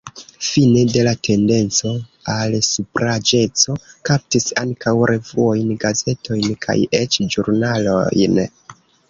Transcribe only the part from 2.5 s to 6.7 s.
supraĵeco kaptis ankaŭ revuojn, gazetojn